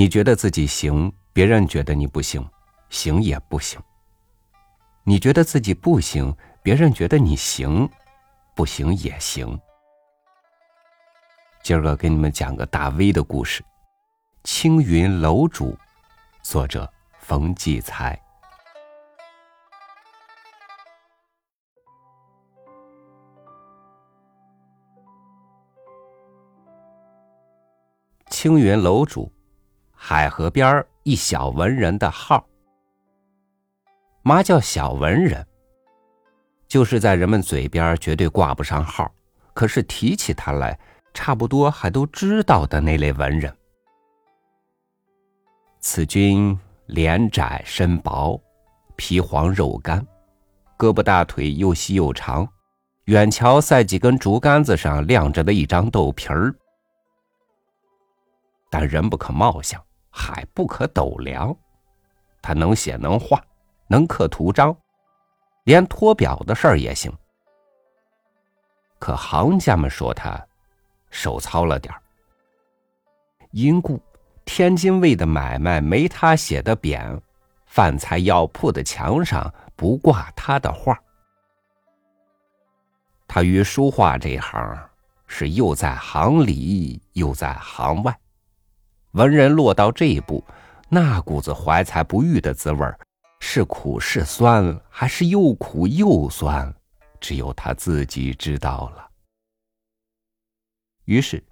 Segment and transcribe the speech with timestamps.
[0.00, 2.42] 你觉得自己行，别人觉得你不行，
[2.88, 3.78] 行也不行；
[5.04, 7.86] 你觉得自己不行，别人觉得你行，
[8.56, 9.60] 不行也行。
[11.62, 13.62] 今儿个给你们讲个大 V 的故事，
[14.42, 15.72] 《青云楼主》，
[16.40, 18.18] 作者冯骥才。
[28.30, 29.30] 青云楼主，
[30.02, 32.42] 海河边一小文人的号。
[34.22, 35.46] 嘛叫小文人？
[36.66, 39.12] 就是在人们嘴边绝对挂不上号，
[39.52, 40.76] 可是提起他来，
[41.12, 43.54] 差不多还都知道的那类文人。
[45.80, 48.40] 此君脸窄身薄，
[48.96, 50.04] 皮黄肉干，
[50.78, 52.48] 胳膊大腿又细又长，
[53.04, 56.54] 远瞧赛几根竹竿子上晾着的一张豆皮儿。
[58.70, 59.82] 但人不可貌相，
[60.20, 61.56] 海不可斗量。
[62.42, 63.42] 他能写能画，
[63.86, 64.76] 能刻图章，
[65.64, 67.10] 连托表的事儿也行。
[68.98, 70.38] 可行家们说他
[71.10, 72.02] 手糙了点儿，
[73.52, 73.98] 因故
[74.44, 77.18] 天津卫的买卖没他写的匾，
[77.64, 80.98] 饭菜药铺的墙上不挂他的画。
[83.26, 84.78] 他于书画这行
[85.26, 88.19] 是又在行里又在行外。
[89.12, 90.44] 文人落到这一步，
[90.88, 92.86] 那股子怀才不遇的滋味
[93.40, 96.72] 是苦是酸，还是又苦又酸，
[97.20, 99.08] 只有他自己知道了。
[101.06, 101.42] 于是，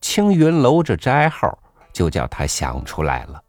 [0.00, 1.56] 青云楼这斋号
[1.92, 3.42] 就叫他想出来了。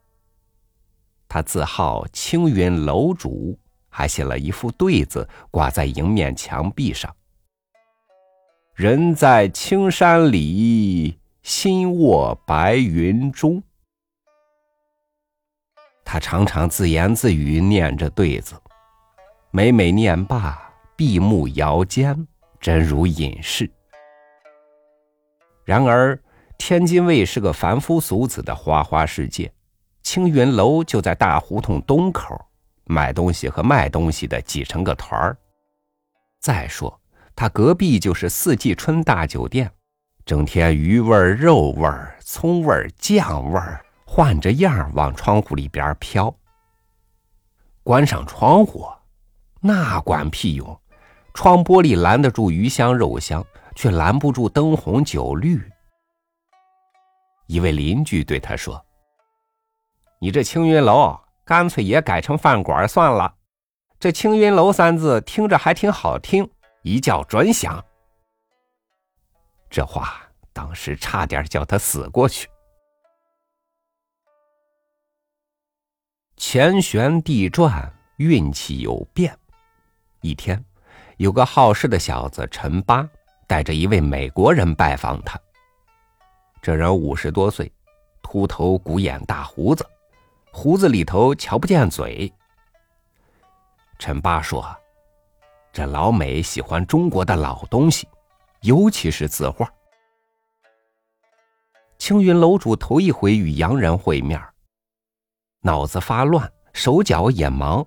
[1.27, 3.57] 他自号青云楼主，
[3.89, 7.15] 还写了一副对子挂在迎面墙壁上
[8.75, 13.63] ：“人在青山里。”心卧白云中，
[16.03, 18.55] 他常常自言自语念着对子，
[19.51, 22.27] 每每念罢，闭目摇肩，
[22.59, 23.69] 真如隐士。
[25.63, 26.19] 然而，
[26.57, 29.51] 天津卫是个凡夫俗子的花花世界，
[30.03, 32.39] 青云楼就在大胡同东口，
[32.83, 35.37] 买东西和卖东西的挤成个团儿。
[36.41, 36.99] 再说，
[37.35, 39.71] 他隔壁就是四季春大酒店。
[40.29, 46.31] 整天鱼味儿、肉味儿、葱味儿、酱味儿，换着样往窗户里边飘。
[47.81, 48.87] 关上窗户，
[49.59, 50.79] 那管屁用！
[51.33, 55.59] 窗玻璃拦得住鱼香肉香，却拦不住灯红酒绿。
[57.47, 58.79] 一位邻居对他说
[60.21, 63.33] ：“你这青云楼，干脆也改成饭馆算了。
[63.99, 66.47] 这青云楼三字听着还挺好听，
[66.83, 67.83] 一叫准响。”
[69.69, 70.21] 这话
[70.51, 72.49] 当时差点叫他死过去。
[76.37, 79.37] 前旋地转，运气有变。
[80.21, 80.63] 一天，
[81.17, 83.07] 有个好事的小子陈八
[83.45, 85.39] 带着一位美国人拜访他。
[86.61, 87.71] 这人五十多岁，
[88.21, 89.85] 秃头、鼓眼、大胡子，
[90.51, 92.31] 胡子里头瞧不见嘴。
[93.97, 94.65] 陈八说
[95.71, 98.07] ：“这老美喜欢中国的老东西。”
[98.61, 99.71] 尤其是字画。
[101.97, 104.41] 青云楼主头一回与洋人会面，
[105.61, 107.85] 脑子发乱，手脚也忙，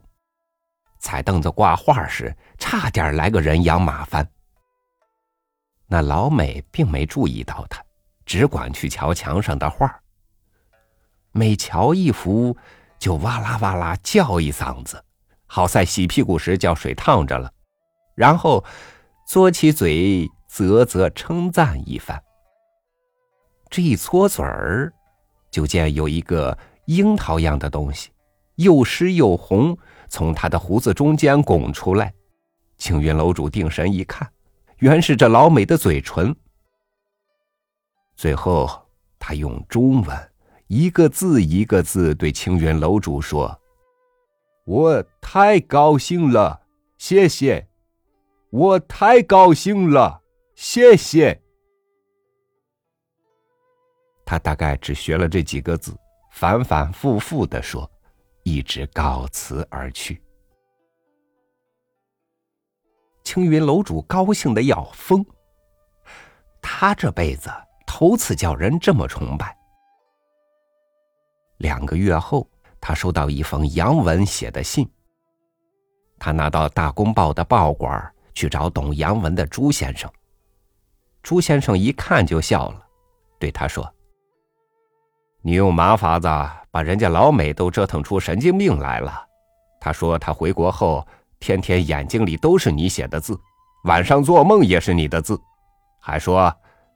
[0.98, 4.26] 踩凳子挂画时，差点来个人仰马翻。
[5.86, 7.82] 那老美并没注意到他，
[8.24, 10.00] 只管去瞧墙上的画。
[11.32, 12.56] 每瞧一幅，
[12.98, 15.02] 就哇啦哇啦叫一嗓子，
[15.46, 17.50] 好在洗屁股时叫水烫着了，
[18.14, 18.64] 然后
[19.26, 20.30] 嘬起嘴。
[20.52, 22.22] 啧啧称赞一番。
[23.70, 24.92] 这一搓嘴儿，
[25.50, 28.10] 就见有一个樱桃样的东西，
[28.56, 29.74] 又湿又红，
[30.10, 32.12] 从他的胡子中间拱出来。
[32.76, 34.30] 青云楼主定神一看，
[34.80, 36.36] 原是这老美的嘴唇。
[38.14, 38.68] 最后，
[39.18, 40.32] 他用中文
[40.66, 43.58] 一个字一个字对青云楼主说
[44.66, 46.60] ：“我太高兴了，
[46.98, 47.68] 谢谢，
[48.50, 50.20] 我太高兴了。”
[50.62, 51.36] 谢谢。
[54.24, 55.92] 他大概只学了这几个字，
[56.30, 57.90] 反反复复的说，
[58.44, 60.22] 一直告辞而去。
[63.24, 65.26] 青云楼主高兴的要疯。
[66.62, 67.50] 他这辈子
[67.84, 69.58] 头次叫人这么崇拜。
[71.56, 72.48] 两个月后，
[72.80, 74.88] 他收到一封洋文写的信。
[76.20, 80.08] 他拿到《大公报》的报馆去找懂洋文的朱先生。
[81.22, 82.86] 朱先生一看就笑了，
[83.38, 83.88] 对他说
[85.40, 86.28] ：“你用马法子
[86.70, 89.24] 把人家老美都折腾出神经病来了。
[89.80, 91.06] 他说他回国后，
[91.38, 93.38] 天天眼睛里都是你写的字，
[93.84, 95.40] 晚上做梦也是你的字，
[96.00, 96.52] 还说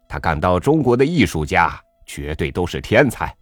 [0.09, 3.35] 他感到中国的艺术家绝对都是天才。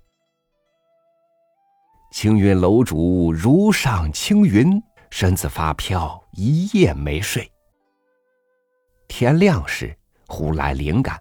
[2.12, 7.50] 青云楼主如上青云，身子发飘，一夜没睡。
[9.08, 11.20] 天亮时，忽来灵感。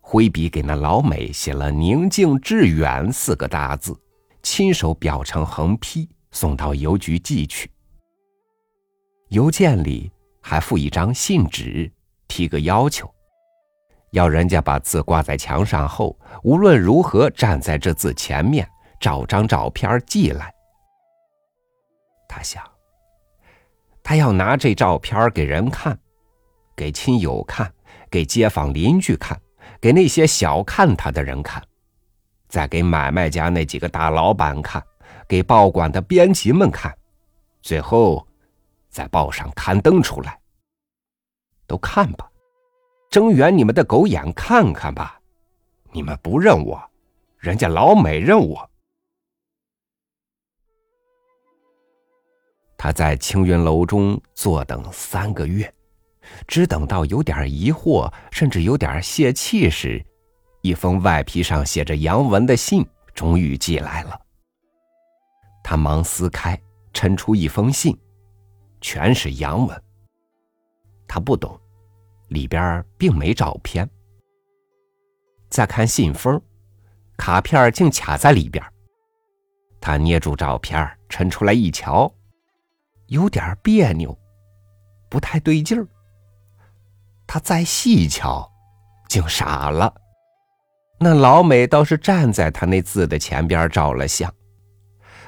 [0.00, 3.98] 挥笔给那老美写了“宁静致远”四个大字，
[4.42, 7.70] 亲手裱成横批，送到邮局寄去。
[9.30, 10.12] 邮件里
[10.42, 11.90] 还附一张信纸，
[12.28, 13.12] 提个要求，
[14.10, 18.68] 要人家把字挂在墙上后，无论如何站在这字前面，
[19.00, 20.54] 照张照片寄来。
[22.28, 22.62] 他想，
[24.02, 25.98] 他要拿这照片给人看，
[26.76, 27.72] 给亲友看，
[28.14, 29.36] 给街坊邻居看。
[29.80, 31.60] 给那些小看他的人看，
[32.48, 34.80] 再给买卖家那几个大老板看，
[35.28, 36.96] 给报馆的编辑们看，
[37.60, 38.24] 最后
[38.88, 40.40] 在报上刊登出来。
[41.66, 42.30] 都看吧，
[43.10, 45.20] 睁圆你们的狗眼看看吧，
[45.92, 46.80] 你们不认我，
[47.38, 48.70] 人家老美认我。
[52.78, 55.74] 他在青云楼中坐等三个月。
[56.46, 60.04] 只等到有点疑惑，甚至有点泄气时，
[60.62, 64.20] 一封外皮上写着洋文的信终于寄来了。
[65.62, 66.60] 他忙撕开，
[66.92, 67.96] 抻出一封信，
[68.80, 69.82] 全是洋文。
[71.06, 71.58] 他不懂，
[72.28, 73.88] 里边并没照片。
[75.48, 76.40] 再看信封，
[77.16, 78.64] 卡片竟卡在里边。
[79.80, 82.12] 他捏住照片，抻出来一瞧，
[83.06, 84.18] 有点别扭，
[85.08, 85.86] 不太对劲儿。
[87.34, 88.48] 他再细瞧，
[89.08, 89.92] 竟傻了。
[91.00, 94.32] 那老美倒是站在他那字的前边照了相，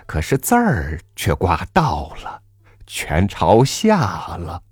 [0.06, 2.40] 可是字儿却挂倒了，
[2.86, 3.96] 全朝下
[4.36, 4.62] 了。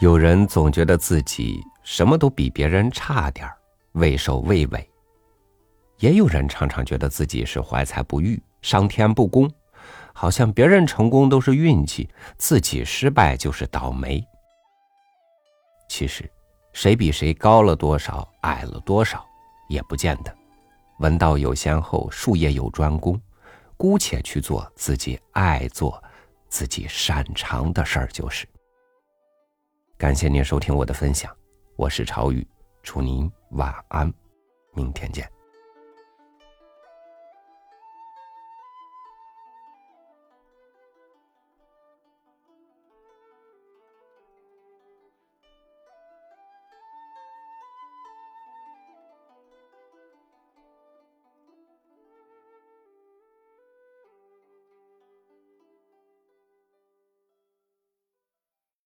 [0.00, 1.62] 有人总觉得自己。
[1.86, 3.48] 什么都比别人差点
[3.92, 4.90] 畏首畏尾。
[5.98, 9.48] 也有人常常觉得自己是怀才不遇、上天不公，
[10.12, 14.20] 好像别人成功都是运气，自己失败就是倒霉。
[15.88, 16.28] 其实，
[16.72, 19.24] 谁比谁高了多少、矮了多少，
[19.68, 20.36] 也不见得。
[20.98, 23.18] 文道有先后，术业有专攻，
[23.76, 26.02] 姑且去做自己爱做、
[26.48, 28.44] 自己擅长的事儿就是。
[29.98, 31.34] 感谢您收听我的分享。
[31.76, 32.46] 我是朝雨，
[32.82, 34.12] 祝您晚安，
[34.74, 35.35] 明天见。